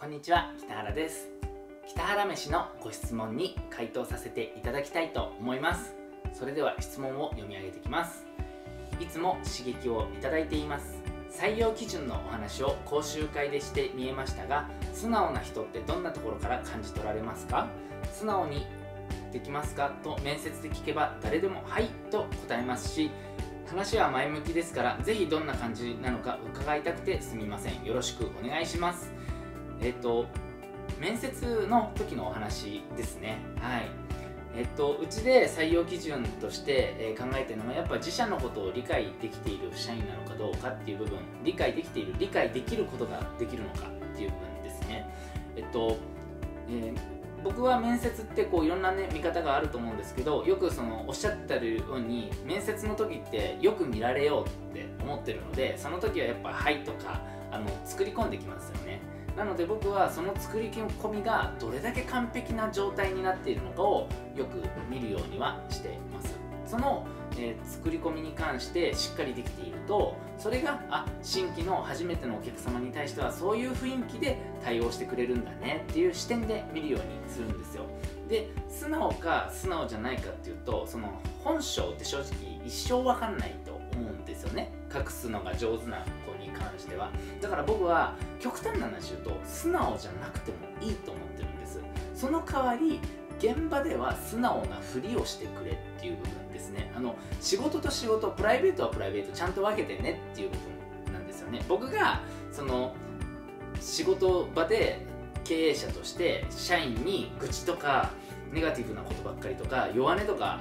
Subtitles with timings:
[0.00, 1.28] こんにちは北原です。
[1.86, 5.94] 北原飯のご質問に回答させていただきたいと思います。
[6.32, 8.24] それでは質問を読み上げてきます。
[8.98, 11.02] いつも刺激をいただいています。
[11.30, 17.68] 採用基準のお話を講習会でして見えましたが素直な人ってどんなところから感じ取られますか？
[18.10, 18.66] 素直に
[19.34, 19.92] できますか？
[20.02, 23.10] と面接で聞けば誰でも「はい」と答えますし
[23.68, 27.84] 話は前向きですからぜひどんな感じなのか伺いたくてすみません。
[27.84, 29.12] よろしくお願いします。
[29.80, 30.26] えっ、と
[31.00, 33.38] 面接の時のお話ですね。
[33.60, 33.82] はい。
[34.56, 45.08] えっと、うちで採用基準として、え考えてるのはやっぱ自社のことを理解できている社員なのかどうかっていう部分理解できている理解できることができるのかっていう部分ですね。
[45.56, 45.96] えっと、
[46.68, 46.92] え、
[47.42, 59.00] 僕は面接ってこういろんなね見方があると思うんですけどよくそのおっしゃってるように面接の時ってよく見られようって思ってるのでその時はやっぱ「はい」とかあの作り込んできますよね。
[59.36, 66.38] なので僕はその作り込みがどれだけ完璧な状態になっているのかをよく見るようにはしています。
[66.66, 67.04] その、
[67.36, 77.82] えー、作り込みに関してしっかりできているとそれがあ新規の初めてのお客様に対してはそういう雰囲気で対応してくれるんだねっていう視点で見るようにするんですよ。
[78.28, 81.08] で素直か素直じゃないかっていうとその
[81.42, 82.28] 本性って正直
[82.64, 84.70] 一生わかんないと思うんですよね。
[84.94, 87.10] 隠すのが上手な子に関しては。
[87.40, 91.80] だから僕は極端な話言うと素直じゃなくてもいいと思ってるんです。
[92.14, 93.00] その代わり
[93.38, 96.92] 現場では素直なふりをしてくれっていう部分ですね。
[96.94, 100.56] あの仕事と仕事プライベートはプライベートちゃんと分けてねっていう部
[101.04, 101.64] 分なんですよね。
[101.68, 102.20] 僕が
[102.52, 102.94] その
[103.80, 105.06] 仕事場で
[105.44, 108.10] 経営者として社員に愚痴とか
[108.52, 110.60] ネガティブなことばっかりとか弱音とか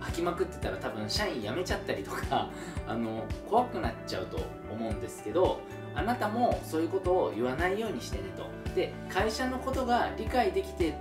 [0.00, 2.50] 吐きまくってたら多分社員辞めちゃったりとか
[2.86, 4.38] あの怖くなっちゃうと
[4.70, 5.60] 思うんですけど
[5.94, 8.46] あなたもそういうことを言わないようにしてねと。
[8.74, 10.94] で会社のことが理解できて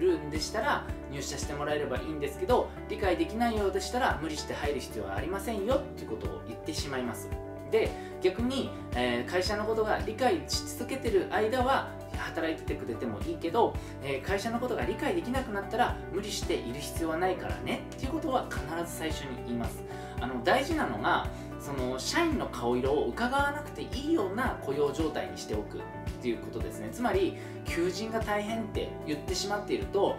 [0.00, 7.28] るんでしたら入社してもらえればいいんですけど理解できないようでしたら無理して入る必要はありませんよっていうことを言ってしまいます。
[7.72, 7.90] で
[8.22, 13.74] 逆に、えー、会社のことが理解し続けてる間は働いててくれてもいいけど、
[14.04, 19.82] えー、会社のことが理解できなくなったら無理している必要はないからねっていうことは必ず最初に言います。
[20.20, 21.26] あの大事なのが
[21.58, 25.80] その社員の顔色を伺わなくていいような雇用状態にしておくっ
[26.20, 26.90] ていうことですね。
[26.92, 30.16] つまり求人が大変って言ってしまっていると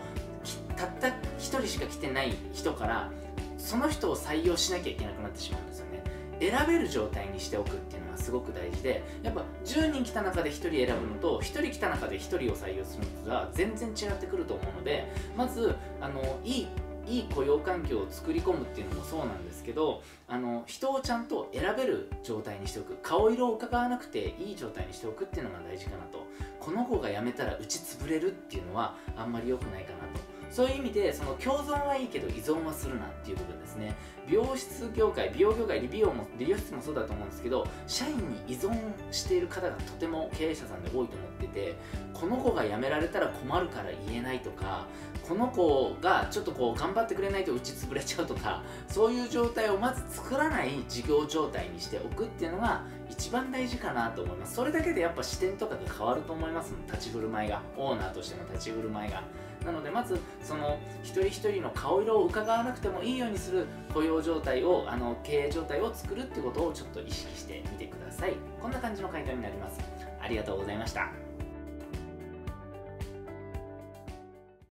[0.75, 3.11] たった1人しか来てない人から
[3.57, 6.03] その人を採用しなきゃいけなくなってしまうんですよね。
[6.49, 16.67] 選べる状態にしておくっていうのがすごく大事でやっぱ10人来た中で1人選ぶのと1人来た中で1人を採用するのとが全然違ってくると思うのでまずあのいい
[17.05, 22.97] いい雇用環境を作り込むっていうのもそうなんですけどあの人をちゃんと選べる状態にしておく。
[23.01, 26.25] 顔色を伺わなくていい状態にしておくっていうのが大事かなと。
[26.59, 30.42] この子が辞めたら打ち潰れるっていうのはあんまり良くないかなと。
[30.53, 33.95] そういう意味でその共存はいいけど依存はするなっていう部分ですね。
[34.27, 38.71] 美容室業界美容業界美容も美容室もそうだと思うんですけど社員に依存
[39.11, 41.75] している方がとても経営者さんで多いと思ってて
[42.13, 44.85] この子が辞められたら困るから言えないとか
[45.27, 54.55] この子がちょっとこう頑張ってくれないと打ち潰れちゃうとかそういう状態をまず作らない事業状態にしておくっていうのが一番大事かなと思います。
[54.55, 57.61] それだけでやっぱ視点とかが変わると思います立ち振る舞いが。
[57.77, 59.23] オーナーとしての立ち振る舞いが。
[59.65, 68.33] なのでまずその一人一人の顔色を伺わなくてもいいようにする雇用状態をあの経営状態を作るってことをちょっと意識してみてください。
[68.61, 69.79] こんな感じの回答になります。
[70.21, 71.22] ありがとうございました。